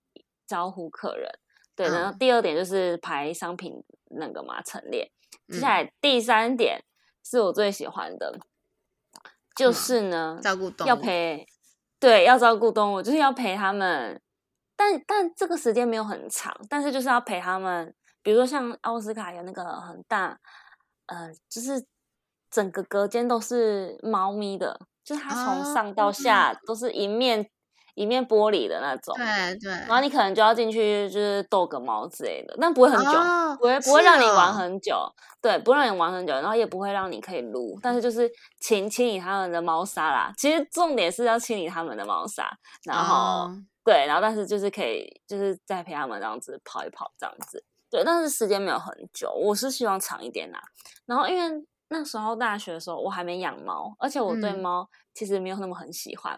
[0.47, 1.31] 招呼客人。
[1.77, 3.73] 对，然后嗯第二点就是排商品
[4.19, 5.11] 那个嘛陈列。
[5.49, 6.83] 接下嗯来第三点
[7.25, 8.39] 是我最喜欢的，
[9.55, 11.47] 就是呢照顾动物，要陪，
[11.99, 14.21] 对，要照顾动物，就是要陪他们。
[14.77, 17.95] 但但这个时间没有很长，但是就是要陪他们。
[18.23, 20.39] 比如说像奥斯卡有那个很大，
[21.07, 21.85] 呃，就是
[22.51, 27.49] 整个隔间都是猫咪的，就是它从上到哦下都是一面
[27.95, 29.15] 一面玻璃的那种。
[29.17, 34.97] 对对，然后你可能就要进去，就是逗个猫之类的，但不会很久，哦不会不会让你玩哦很久，
[35.41, 40.33] 对，不会让你玩很久，然后也不会让你可以撸，但是就是清清理他们的猫砂啦。
[40.37, 42.51] 其实重点是要清理他们的猫砂，
[42.85, 47.63] 然后、哦对，然后但是就是可以就是再陪他们这样子跑一跑这样子，
[47.95, 50.61] 对，但是时间没有很久，我是希望长一点啦。
[51.07, 56.37] 然后因为那时候大学的时候我还没养猫，而且我对嗯猫其实没有那么很喜欢，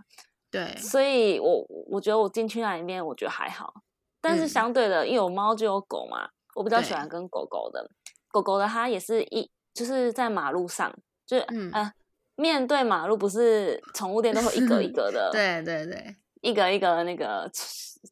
[0.50, 3.72] 对，所以我我觉得我进去那里面，我觉得还好。
[4.20, 7.90] 但是嗯相对的，因为有猫就有狗嘛，我比较喜欢跟狗狗的。
[8.28, 11.90] 狗狗的它也是一就是在马路上，就是、嗯呃
[12.38, 16.16] 面对马路，不是宠物店都会一格一 格的，，对对对，
[16.46, 17.50] 一个一个那个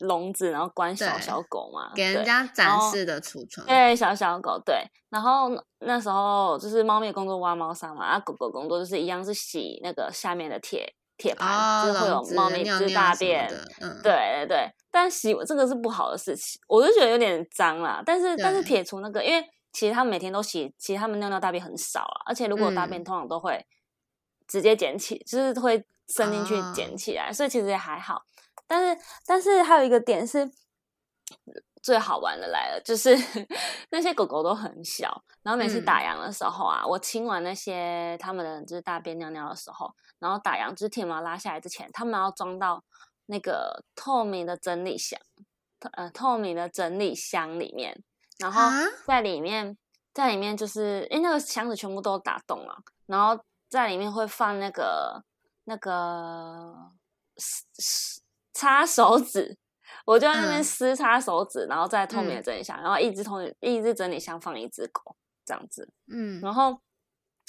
[0.01, 13.49] 笼子，然后关小小狗嘛，给人家展示的储存，对，小小狗对，然后那时候就是猫咪的工作挖猫砂嘛，啊，狗狗工作就是一样是洗那个下面的铁铁盘，哦，就是会有猫咪尿就是尿什么大便，
[14.03, 18.03] 对对对，但洗这个是不好的事情，我就觉得有点脏啦。
[18.05, 18.67] 但是但是对。
[18.67, 23.05] 撇除那个，因为其实他们每天都洗，其实他们尿尿大便很少啊，而且如果有大便嗯。
[23.05, 23.65] 通常都会
[24.55, 28.23] 直接捡起，就是会伸进去哦捡起来，所以其实也还好。
[28.67, 30.51] 但是但是还有一个点是。
[31.83, 33.15] 最好玩的来了，就是
[33.91, 42.83] 那些狗狗都很小，然后每次嗯打烊的时候啊，我清完那些它们的就是大便尿尿的时候，然后打烊就是铁毛拉下来之前，它们要装到
[43.27, 45.21] 那个透明的整理箱，
[45.79, 48.03] 透呃透明的整理箱里面，
[48.39, 48.73] 然后啊
[49.07, 49.77] 在里面
[50.15, 53.39] 在里面就是因为那个箱子全部都打洞了，然后
[53.75, 55.25] 在里面会放那个
[55.65, 56.93] 那个
[57.37, 59.59] 撕撕擦手纸。
[60.07, 65.91] 我就在那边嗯撕擦手指，然后在透明的嗯整理箱，然后一只透明一只整理箱放一只狗这样子。
[66.09, 66.79] 嗯，然后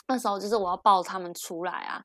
[0.08, 2.04] 那时候就是我要抱他们出来啊，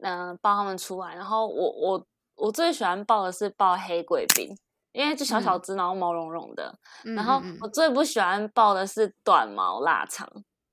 [0.00, 1.14] 嗯、抱他们出来。
[1.14, 4.54] 然后我我我最喜欢抱的是抱黑贵宾，
[4.92, 6.78] 因为就小小嗯只，然后毛茸茸的。
[7.04, 10.28] 嗯然后嗯我最不喜欢抱的是短毛腊肠，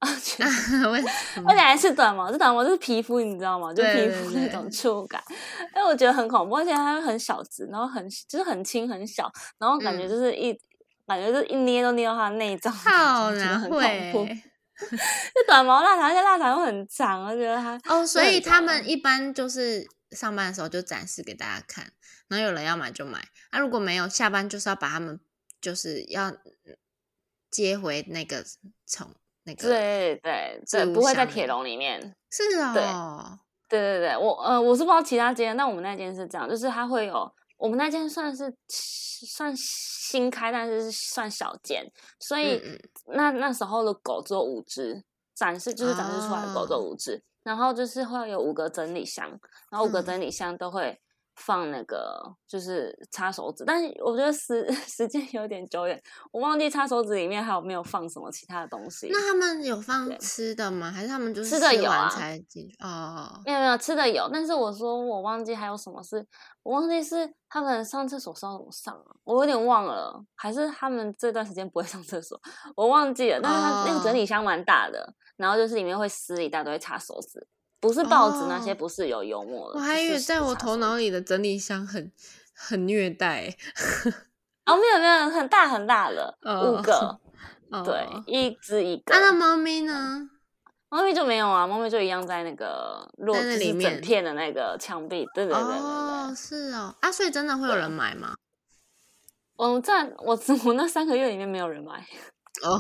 [1.47, 3.73] 而且还是短毛，这短毛就是皮肤，你知道吗？
[3.73, 5.23] 就皮肤那种触感，
[5.75, 10.53] 因为我觉得很恐怖，而且它很小只，然后很就是很轻很小，然后感觉嗯就是一、
[11.07, 13.79] 感觉就是一捏都捏到它的内脏很恐
[14.11, 14.25] 怖。
[14.25, 14.43] 会。
[14.77, 21.93] 就短毛腊肠，而且腊肠又很长，我觉得它哦，所以他们一般就是上班的时候就展示给大家看，
[22.27, 25.17] 然后有人要买就买，啊，如果没有，下班就是要把他们
[25.61, 26.33] 就是要
[27.49, 28.43] 接回那个
[28.85, 29.15] 从
[29.45, 31.99] 那个，对对对，不会在铁笼里面。
[32.31, 41.85] 是对哦，对对对，我呃我是不知道其他间，但我们那间是这样，就是它会有我们那间算是算新开，但是是算小间，
[42.19, 42.79] 所以嗯。
[43.07, 45.03] 那那时候的狗只有五只，
[45.35, 46.81] 展示就是展示出来的狗只有哦。
[46.81, 49.29] 五只，然后就是会有五个整理箱，
[49.69, 50.05] 然后五个嗯。
[50.05, 50.99] 整理箱都会
[51.35, 59.09] 放那个就是擦手指，但是我觉得时 时间有点久远，我忘记擦手指里面还有没有放什么其他的东西。
[59.11, 60.89] 那他们有放吃的吗？
[60.91, 62.75] 还是他们就是吃的有完啊才进去？
[62.79, 66.25] 哦，没有没有吃的有，但是我说我忘记还有什么是，
[66.63, 72.39] 我忘记是他们上厕所是要怎么上啊，我有点忘了，还是他们这段时间不会上厕所，
[72.75, 73.39] 我忘记了。
[73.41, 77.45] 但是它那个整哦理箱蛮大的，然后就是里面会撕一大堆擦手指，
[77.85, 79.79] 不是报纸那些，哦不是有幽默的。
[79.79, 82.11] 我还以为在我头脑里的整理箱很
[82.55, 83.55] 很虐待，
[84.65, 87.19] 哦，没有没有，很大很大的，哦五个，
[87.69, 89.13] 哦对，一只一个。
[89.13, 90.29] 啊，那猫咪呢？
[90.89, 95.77] 猫咪就没有啊，猫咪就一样在那个落在里面片的那个墙壁，对对对对对。
[95.77, 98.33] 哦，是哦，啊，所以真的会有人买吗？
[99.57, 101.99] 嗯，在我 我那三个月里面没有人买，
[102.63, 102.79] 哦，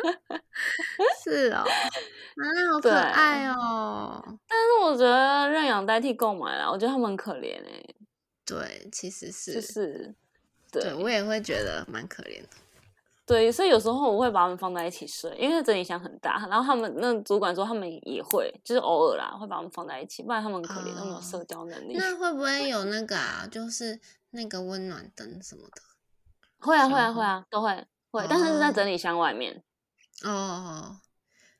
[1.24, 4.22] 是哦，啊，好可爱哦。
[4.48, 7.84] 但是我觉得认养代替购买啦，我觉得他们很可怜哎、
[8.44, 10.14] 对，其实是，就是
[10.70, 12.48] 对对我也会觉得蛮可怜的。
[13.26, 21.94] 对，所以有时候我会把他们放在一起睡，因为整理箱很大，然后他们那主管说他们也会，就是偶尔啦会把他们放在一起，不然他们很可怜，都没有哦社交能力。
[21.96, 23.46] 那会不会有那个啊？
[23.48, 25.82] 就是那个温暖灯什么的？
[26.58, 29.62] 会啊会啊会啊都会会，但是是在哦整理箱外面。
[30.24, 31.00] 哦，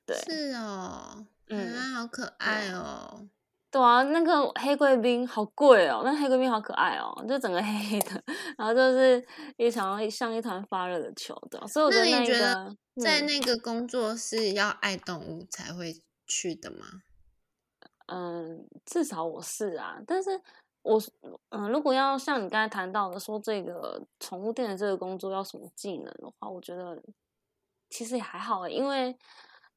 [0.07, 3.29] 对是哦，嗯啊，好可爱哦。
[3.71, 8.23] 对啊，那个黑贵宾好贵哦，那黑贵宾好可爱哦，就整个黑黑的，
[8.59, 9.25] 然后就是
[9.57, 16.85] 一场像一团发热的球的，所以我觉那得那你觉得在嗯那个工作是要爱动物才会去的吗？
[18.07, 20.31] 嗯，至少我是啊，但是
[20.83, 21.01] 我
[21.51, 27.01] 嗯，如果要像你刚才谈到的说这个宠物店的这个工作要什么技能的话，我觉得
[27.91, 29.15] 其实也还好欸，因为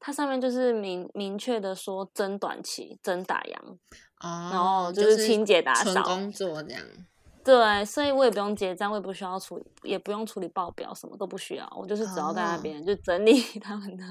[0.00, 3.56] 它上面就是明明确的说真短期真打烊，
[4.20, 6.82] 哦，然后就就是清洁打扫工作这样。
[7.44, 14.04] 对，所以我也不用结账，我也不需要处理，也不用处理报表，什么都不需要，我就是只要在那哦边就整理 他们的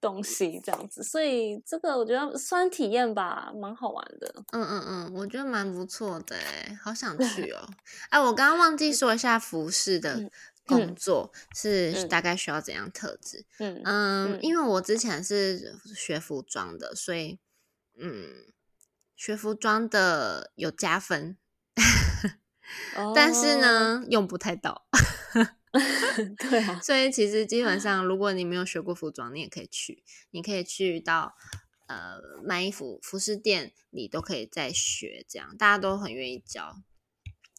[0.00, 4.34] 东西这样子，所以这个我觉得算体验吧，蛮好玩的。
[4.52, 7.60] 嗯嗯嗯，我觉得蛮不错的哎，好想 去哦。
[8.08, 10.30] 哎，我刚刚忘记说一下服饰的嗯
[10.66, 13.44] 工作是嗯大概需要怎样特质。
[13.58, 17.38] 嗯因为我之前是学服装的，所以
[17.98, 18.46] 嗯，
[19.16, 21.36] 学服装的有加分，
[23.14, 24.86] 但是哦，呢，用不太到。
[26.38, 31.34] 对啊，所以其实基本 上，如果你没有学过服装，你也可以去，你可以去到
[31.88, 36.76] 呃卖衣服服饰店你都可以再学，这样大家都很愿意教。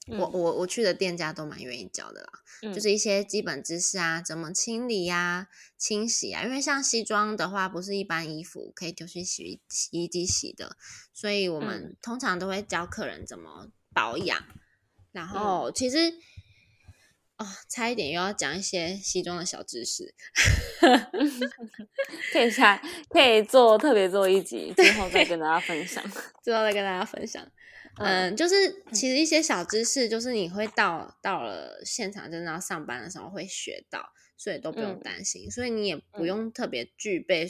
[0.08, 2.30] 我嗯我我去的店家都蛮愿意教的啦，
[2.74, 6.44] 就嗯是一些基本知识啊，怎么清理呀、清洗啊。
[6.44, 10.78] 因为像西装的话，不是一般衣服可以丢去洗衣洗衣机洗的，
[11.14, 14.44] 所以我们嗯通常都会教客人怎么保养。
[15.12, 15.98] 然嗯后其实
[17.38, 20.14] 哦，差一点又要讲一些西装的小知识。
[22.32, 26.04] 可以下可以做特别做一集， 之后再跟大家分享。
[26.44, 27.46] 之后再跟大家分享。
[27.98, 28.28] 嗯。
[28.30, 35.02] 嗯，就是其实一些小知识，就是你会到到了现场真的要上班的时候会学到，所以都不用嗯。
[35.02, 36.26] 担心，所以你也不嗯。
[36.26, 37.48] 用特别具备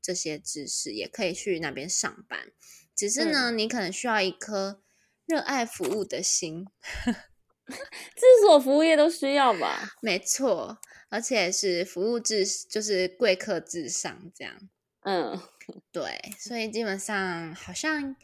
[0.00, 2.52] 这些知识，也可以去那边上班。
[2.94, 4.82] 只是呢，你可能需要一颗
[5.26, 6.64] 热爱服务的心，
[8.16, 9.96] 制所服务业都需要吧？
[10.00, 10.78] 没错，
[11.10, 14.68] 而且是服务至就是贵客至上这样。
[15.02, 15.40] 嗯。
[15.92, 18.16] 对，所以基本上好像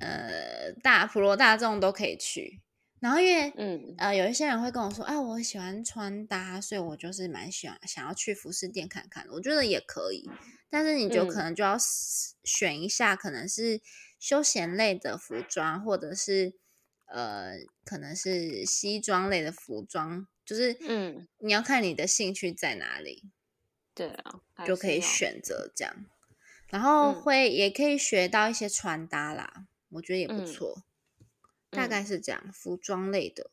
[0.00, 2.60] 呃大普罗大众都可以去。
[3.00, 9.26] 然后因为嗯呃有一些人会跟我说，啊，我喜欢穿搭，所以我就是蛮喜欢想要去服饰店看看。
[9.30, 10.28] 我觉得也可以，
[10.68, 11.76] 但是你就可嗯能就要
[12.42, 13.80] 选一下，可能是
[14.18, 16.54] 休闲类的服装，或者是
[17.06, 17.52] 呃
[17.84, 23.30] 可能是西装类的服装，就是嗯，你要看你的兴趣在哪里。
[23.94, 25.00] 对啊，就可以。
[25.00, 26.06] 选择这样，
[26.68, 30.82] 然后嗯会、也可以学到一些穿搭啦，我觉得也不嗯错，
[31.70, 31.90] 大嗯。
[31.90, 33.50] 概是这样，服装类的。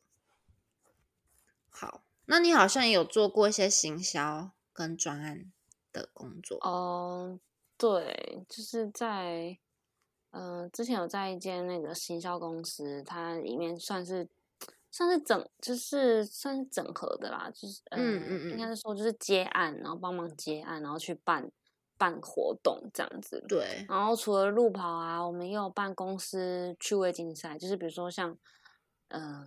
[1.68, 5.52] 好，那你好像也有做过一些行销跟专案
[5.92, 7.38] 的工作，哦，
[7.76, 9.58] 对，就是在
[10.30, 14.28] 呃之前有在一间那个行销公司，它里面算是
[14.90, 21.50] 算是整，就是算是整合的啦，就是呃，嗯嗯嗯应该是说就是接案，然后帮忙接案，然后去办
[21.98, 23.44] 办活动这样子。
[23.48, 28.36] 对，然后除了路跑啊，我们也有办公司趣味竞赛，就是比如说像
[29.08, 29.46] 呃。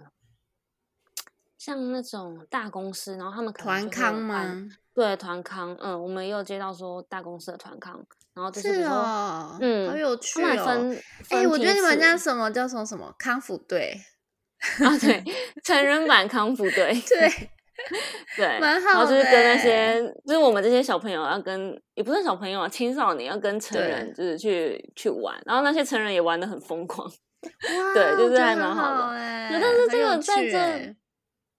[1.58, 4.70] 像那种大公司，然后他们可能团康吗？
[4.94, 8.02] 对团康，嗯，我们也有接到说大公司的团康，
[8.34, 10.46] 然后就是是哦，嗯，好有趣哦。
[10.46, 10.96] 们分，
[11.32, 14.02] 哎、分我觉得你们家什么叫什么什么康复队，
[14.80, 15.22] 啊，对，
[15.62, 17.52] 成人版康复队， 对，
[18.36, 30.96] 对，蛮然后就是跟那欸些，就是我们这些小朋友要跟，也不是小朋友啊，青少年要跟成人就是去去玩，然后那些成人也玩的很疯狂，哇，对就是还蛮好的哎、对但是这个在这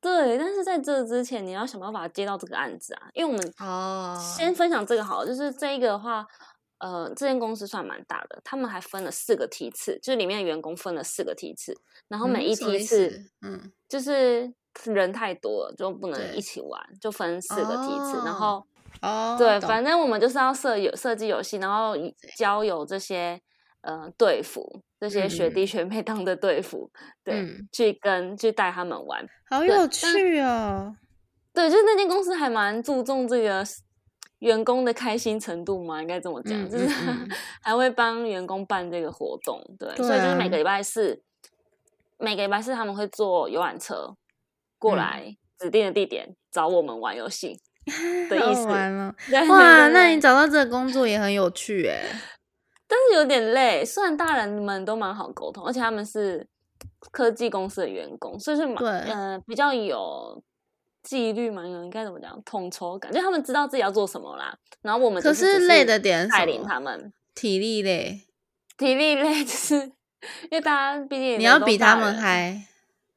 [0.01, 6.27] 对，但是在这之前你要想办法接到这个案子啊，因为我们哦，先分享这个好了，就是这一个的话，
[6.79, 11.75] 呃，这间公司算蛮大的，他们还分了四个梯次，就是里面的员工分了四个梯次，
[12.09, 13.73] 然后每一梯次嗯。
[13.91, 14.55] 就是
[14.87, 18.66] 人太多了，就不能一起玩，就分四个梯次，然哦后
[19.03, 19.85] 哦，对，反。
[19.85, 23.41] 正我们就是要设有设计游戏，然后以交友这些
[23.83, 26.91] 呃队服，这些学嗯弟学妹当的队服，
[27.25, 29.27] 对，嗯去跟去带他们玩。
[29.49, 30.95] 好有趣哦。
[31.53, 33.64] 对，就是那间公司还蛮注重这个
[34.39, 36.87] 员工的开心程度嘛，应该这么讲，嗯就是
[37.61, 41.21] 还会帮员工办这个活动，对，对啊所以就是每个礼拜四，
[42.18, 44.14] 每个礼拜四他们会坐游览车
[44.81, 47.57] 过嗯来指定的地点找我们玩游戏
[48.28, 48.64] 的好意思。
[48.64, 49.14] 玩了！
[49.49, 52.03] 哇，那你找到这个工作也很有趣哎。
[52.89, 56.45] 但是有点累，虽然大人们都蛮好沟通，而且他们是
[57.12, 60.43] 科技公司的员工，所以是蛮对呃比较有
[61.05, 64.57] 纪律嘛，应该怎么讲，统筹感，就他们知道自己要做什么啦。
[64.83, 68.26] 然后我们可是累的点是带领他们，体力累，
[68.76, 72.66] 体力累， 就是因为大家毕竟你要比他们嗨。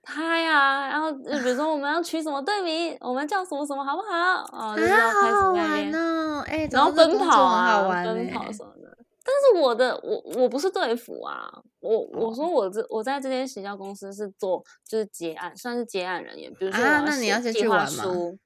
[0.06, 0.88] 嗨啊！
[0.88, 4.43] 然后就比如说我们要取什么队名，我们叫什么什么好不好？
[4.51, 6.43] 哦，就是啊，要开始好好在那边玩哦！
[6.47, 8.97] 哎，然后奔跑啊，奔欸跑 什么的。
[9.26, 11.49] 但是我的我我不是队服啊，
[11.80, 16.54] 我我哦说我这我在这间行销公司是做就是结案，算是结案人员。
[16.60, 18.38] 比如说那你要先写计划去玩吗书，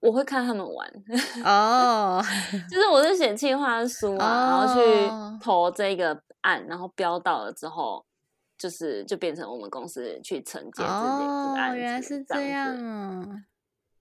[0.00, 0.90] 我会看他们玩，
[1.44, 2.22] 哦，
[2.70, 8.02] 就是我是写计划书啊，然后哦去投这个案，然后标到了之后，
[8.58, 11.78] 就是就变成我们公司去承接这个这哦个，案子。
[11.78, 13.42] 原来是这这样子哦。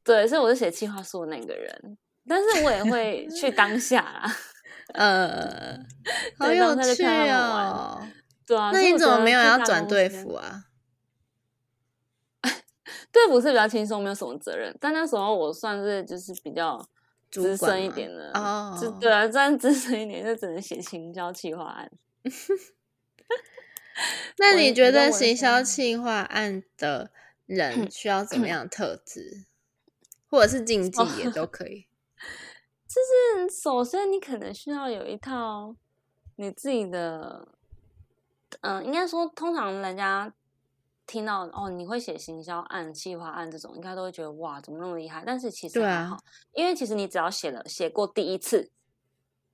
[0.04, 1.98] 对，所以我是写计划书的那个人，
[2.28, 4.36] 但是我也会去当下啦。
[4.94, 5.80] 呃，
[6.38, 8.08] 好有趣哦。
[8.46, 10.66] 对啊，那你怎么没有要转队服啊？
[13.12, 14.78] 队服是比较轻松，没有什么责任。
[14.80, 16.80] 但那时候我算是就是比较
[17.32, 21.90] 主资深一点的，哦就对啊，算资深一点，就只能写行销企划案。
[24.38, 27.12] 那你觉得行销风企划案的
[27.46, 29.46] 人需要怎么样的特质，
[30.30, 31.88] 或者是竞技也都可以？
[32.88, 35.76] 就是首先你可能需要有一套
[36.38, 37.48] 你自己的，
[38.62, 40.34] 嗯、应该说通常人家
[41.06, 45.24] 听到哦你会写行销案、企划案这种，应该都会觉得哇怎么那么厉害？
[45.26, 46.18] 但是其实对啊还好，
[46.54, 48.72] 因为其实你只要写了写过第一次，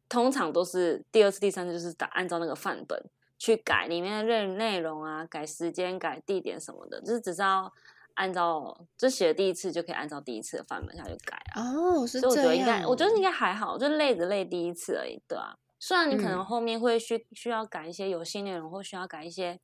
[0.08, 3.10] 通常都是第二次、第三次就是打按照那个范本
[3.42, 7.74] 去改里面的内内容啊，改时间、改地点什么的，就是只是要
[8.14, 11.74] 按照就写了第一次就可以按照第一次的范本下去改啊。
[11.74, 15.58] 哦，是所以我觉得应该，我觉得应该还好，就累着累第一次而已，对啊。
[15.80, 19.60] 虽然你可能嗯后面会需需要改一些游戏内容，或需要改一些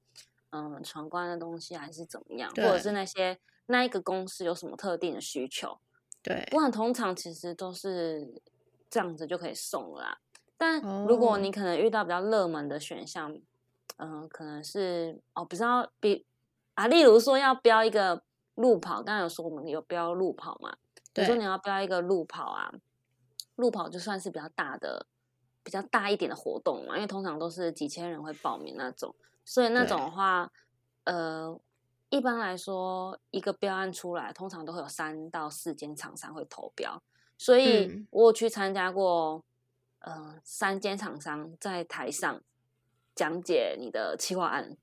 [0.49, 5.78] 嗯闯关的东西，还是怎么样，或者是那些那一个公司有什么特定的需求，
[6.23, 8.41] 对不然通常其实都是
[8.89, 10.17] 这样子就可以送了啦。
[10.57, 13.39] 但如果哦你可能遇到比较热门的选项，
[13.98, 16.26] 嗯、可能是哦，不知道比
[16.76, 18.24] 啊，例如说要标一个
[18.56, 20.78] 路跑，刚刚有说我们有标路跑嘛，
[21.14, 22.72] 比如说你要标一个路跑啊，
[23.56, 25.08] 路跑就算是比较大的、
[25.64, 30.52] 比较大一点的活动嘛，因为通常都是几千人会报名那种，所以那种的话，
[31.06, 31.60] 呃，
[32.10, 37.02] 一般来说一个标案出来，通常都会有三到四间厂商会投标，
[37.38, 38.08] 所以嗯。
[38.12, 39.43] 我有去参加过，
[40.00, 42.41] 呃，三间厂商在台上
[43.18, 44.78] 讲解你的企划案，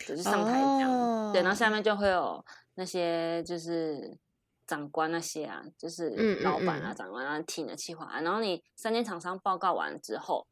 [0.00, 4.18] 就是上台讲，对，然后下哦面就会有那些就是
[4.66, 6.10] 长官那些啊，就是
[6.42, 10.46] 老板啊、嗯长官啊听你的企划案，然后你三间厂商报告完之后。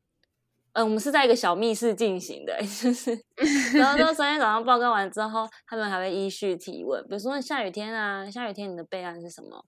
[0.79, 3.19] 嗯，我们是在一个小密室进行的， 就是，
[3.73, 9.65] 然后到三天厂商报告完之后，他们还会依序提问，比如说下雨天啊，下雨天你的备案是什么？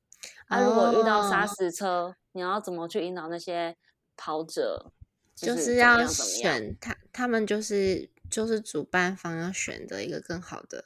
[0.48, 3.74] 啊，如果遇到砂哦石车，你要怎么去引导那些
[4.18, 4.92] 跑者？
[5.40, 6.06] 就是要？
[6.06, 10.84] 选他，他们就是就是主办方要选择一个更好的。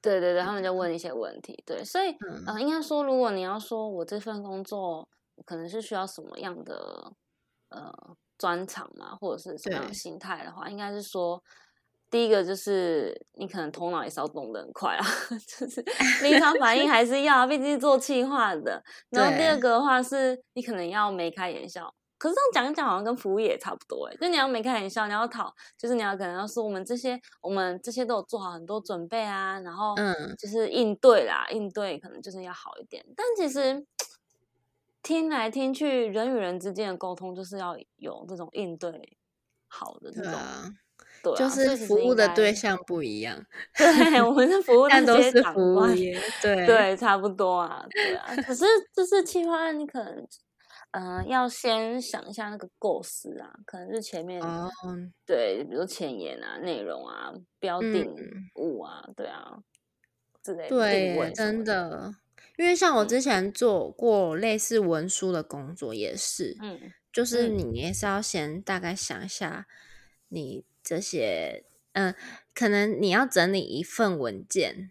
[0.00, 1.62] 对对对，他们就问一些问题。
[1.66, 5.08] 对，所以嗯呃，应该说，如果你要说我这份工作
[5.44, 7.12] 可能是需要什么样的
[7.68, 7.92] 呃
[8.38, 11.42] 专长嘛，或者是什么样的心态的话，应该是说。
[12.12, 15.06] 第一个就是你可能头脑也是要动得很快啊，
[15.46, 15.80] 就是
[16.24, 18.82] 临场反应还是要，毕竟是做企划的。
[19.10, 21.94] 然后第二个的话是，你可能要眉开眼笑。
[22.20, 33.02] 可是这样讲一讲，好像跟服务业也差不多哎，就你要眉开眼笑，你要讨，就是你要可能要说我们这些，我们这些都有做好很多准备啊，然后嗯就是应对啦，应对可能就是要好一点。
[33.16, 33.86] 但其实
[35.02, 39.16] 听来听去，人与人之间的沟通就是要有这种应对
[39.66, 40.70] 好的这种，对啊，
[41.22, 43.42] 对啊，就是服务的对，象不一样，
[43.74, 45.86] 对，我们是服务 但都是服务。
[46.42, 48.36] 对对，差不多啊，对啊。
[48.42, 50.26] 可是就是企划案，你可能，
[50.92, 54.68] 呃，要先想一下那个构思啊，可能是前面、哦，
[55.24, 58.50] 对，比如前言啊、内容啊、标定嗯。
[58.56, 59.62] 物啊，对啊
[60.42, 62.14] 之类的对耶，定位什么真的，的，
[62.56, 69.66] 因为像我之前做过类似文书的工作，也是，嗯，就是你也是要先大概想一下，
[70.28, 72.14] 你这些，嗯，
[72.54, 74.90] 可能你要整理一份文件，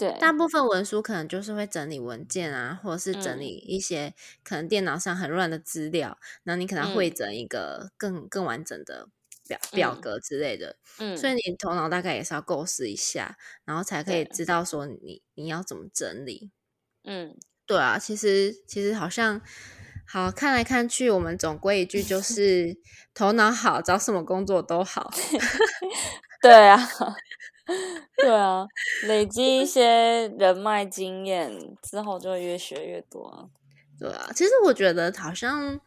[0.00, 3.40] 对，大部分文书可能就是会整理文件啊，或者是整嗯。
[3.40, 7.14] 理一些可能电脑上很乱的资料，然后你可能汇嗯。
[7.14, 9.08] 整一个更更完整的
[9.46, 10.00] 表表嗯。
[10.00, 16.50] 格之类的，嗯，所以你头脑大概也是要构思一下，然后才可以知道说你你要怎么整理。
[17.04, 17.36] 嗯，
[17.66, 19.40] 对啊，其实其实好像
[20.06, 22.76] 好看来看去，我们总归一句就 是
[23.14, 25.10] 头脑好，找什么工作都好。
[26.42, 26.78] 对啊，
[28.20, 28.66] 对啊，
[29.00, 33.48] 累积一些人脉经验之后，就会越学越多啊。
[33.98, 35.80] 对啊，其实我觉得好像，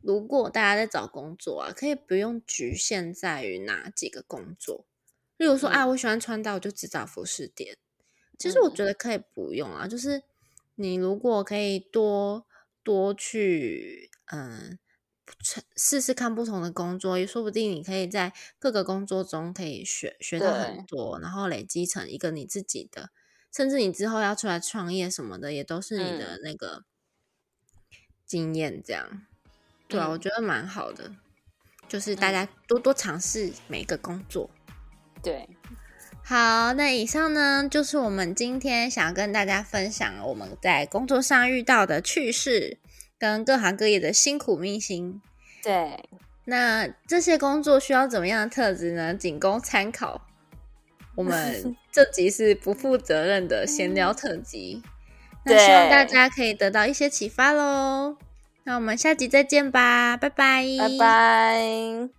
[0.00, 4.86] 如果大家在找工作啊，可以不用局限在于哪几个工作。
[5.36, 7.76] 例如说，啊，嗯我喜欢穿搭，我就只找服饰店。
[8.38, 10.22] 其实我嗯觉得可以不用啊，就是
[10.76, 12.46] 你如果可以多
[12.82, 14.78] 多去嗯尝
[15.76, 23.10] 试试看不同的工作，也说不定你可以在各个工作中可以学学到很多，然后累积成一个你自己的，
[23.54, 26.40] 甚至你之后要出来创业什么的，也都是你的嗯。
[26.42, 26.84] 那个
[28.26, 28.82] 经验。
[28.84, 29.26] 这样，
[29.86, 30.20] 对啊，我嗯。
[30.20, 31.14] 觉得蛮好的，
[31.88, 32.32] 就是大嗯。
[32.32, 34.50] 家多多尝试每个工作。
[35.22, 35.48] 对，
[36.22, 42.78] 好，那以上呢就是我们今天想要跟大家分享我们在工作上遇到的趣事，
[43.18, 45.20] 跟各行各业的辛苦明星。
[45.62, 46.08] 对，
[46.44, 49.12] 那这些工作需要怎么样的特质呢？
[49.14, 50.22] 仅供参考。
[51.14, 54.82] 我们 这集是不负责任的闲聊特辑，
[55.44, 58.16] 那希望大家可以得到一些启发喽。
[58.64, 62.17] 那我们下集再见吧，拜拜，拜拜。